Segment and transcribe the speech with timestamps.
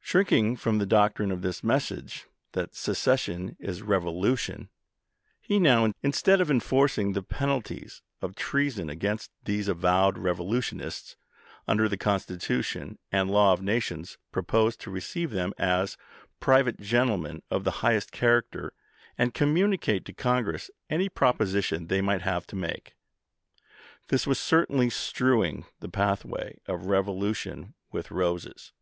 [0.00, 4.70] Shrinking from the doctrine of his message that" secession is revolu tion,"
[5.38, 11.18] he now, instead of enforcing the penalties of treason against these avowed revolutionists,
[11.68, 15.98] under the Constitution and law of nations, proposed to to^omS receive them as"
[16.40, 18.18] private gentlemen of the highest DeSiieo.
[18.18, 18.72] character,"
[19.18, 21.52] and communicate to Congress any prop ii, p.
[21.52, 22.94] 1150' osition they might have to make.
[24.08, 28.72] This was certainly strewing the pathway of rev olution with roses.